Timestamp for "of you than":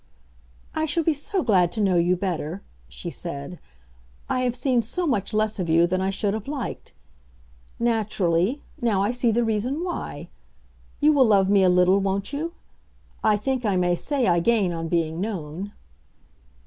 5.59-6.01